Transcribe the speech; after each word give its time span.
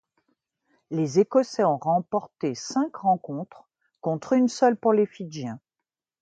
Les 0.89 1.19
Écossais 1.19 1.63
ont 1.63 1.77
remporté 1.77 2.55
cinq 2.55 2.95
rencontres 2.95 3.69
contre 3.99 4.33
une 4.33 4.47
seule 4.47 4.75
pour 4.75 4.93
les 4.93 5.05
Fidjiens. 5.05 5.59